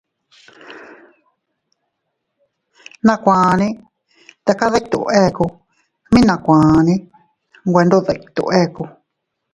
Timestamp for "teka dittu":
4.45-4.99